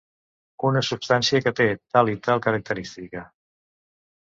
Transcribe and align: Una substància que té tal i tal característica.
Una 0.69 0.81
substància 0.87 1.41
que 1.43 1.53
té 1.61 1.67
tal 1.97 2.11
i 2.15 2.19
tal 2.29 2.43
característica. 2.49 3.25